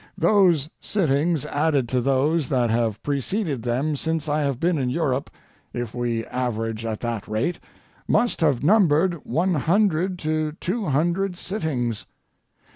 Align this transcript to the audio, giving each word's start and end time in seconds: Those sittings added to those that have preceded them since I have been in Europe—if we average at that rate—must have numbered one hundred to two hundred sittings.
Those 0.17 0.67
sittings 0.79 1.45
added 1.45 1.87
to 1.89 2.01
those 2.01 2.49
that 2.49 2.71
have 2.71 3.03
preceded 3.03 3.61
them 3.61 3.95
since 3.95 4.27
I 4.27 4.41
have 4.41 4.59
been 4.59 4.79
in 4.79 4.89
Europe—if 4.89 5.93
we 5.93 6.25
average 6.25 6.83
at 6.85 7.01
that 7.01 7.27
rate—must 7.27 8.41
have 8.41 8.63
numbered 8.63 9.23
one 9.25 9.53
hundred 9.53 10.17
to 10.17 10.53
two 10.53 10.85
hundred 10.85 11.35
sittings. 11.35 12.07